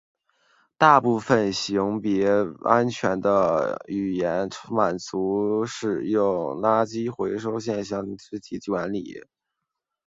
[0.79, 2.27] 大部分型别
[2.63, 9.21] 安全的语言满足使用垃圾回收实现记忆体的管理。